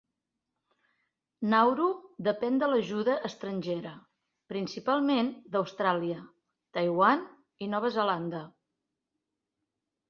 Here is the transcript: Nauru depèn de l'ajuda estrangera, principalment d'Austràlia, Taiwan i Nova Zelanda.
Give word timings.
Nauru 1.53 1.89
depèn 2.27 2.57
de 2.63 2.69
l'ajuda 2.71 3.17
estrangera, 3.29 3.93
principalment 4.55 5.31
d'Austràlia, 5.57 6.25
Taiwan 6.79 7.25
i 7.67 7.71
Nova 7.77 7.95
Zelanda. 8.01 8.43